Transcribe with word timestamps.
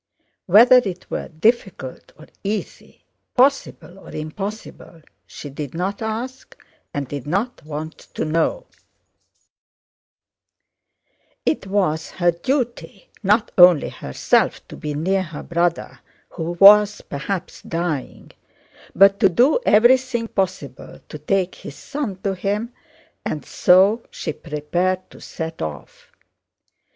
Whether 0.47 0.77
it 0.77 1.11
were 1.11 1.27
difficult 1.27 2.11
or 2.17 2.25
easy, 2.43 3.05
possible 3.35 3.99
or 3.99 4.09
impossible, 4.09 5.03
she 5.27 5.51
did 5.51 5.75
not 5.75 6.01
ask 6.01 6.57
and 6.91 7.07
did 7.07 7.27
not 7.27 7.63
want 7.63 7.99
to 8.15 8.25
know: 8.25 8.65
it 11.45 11.67
was 11.67 12.09
her 12.09 12.31
duty, 12.31 13.09
not 13.21 13.51
only 13.59 13.91
to 13.91 13.95
herself, 13.97 14.67
to 14.69 14.75
be 14.75 14.95
near 14.95 15.21
her 15.21 15.43
brother 15.43 15.99
who 16.29 16.53
was 16.53 17.01
perhaps 17.01 17.61
dying, 17.61 18.31
but 18.95 19.19
to 19.19 19.29
do 19.29 19.59
everything 19.67 20.27
possible 20.27 20.99
to 21.09 21.19
take 21.19 21.53
his 21.53 21.75
son 21.75 22.15
to 22.23 22.33
him, 22.33 22.73
and 23.23 23.45
so 23.45 24.01
she 24.09 24.33
prepared 24.33 25.11
to 25.11 25.21
set 25.21 25.61
off. 25.61 26.11